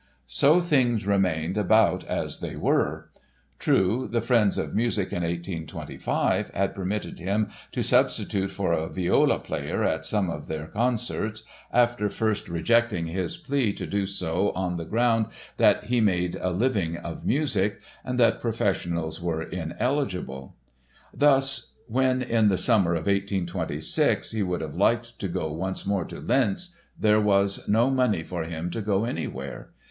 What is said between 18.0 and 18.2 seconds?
and